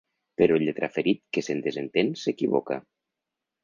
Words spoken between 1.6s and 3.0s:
desentén s'equivoca.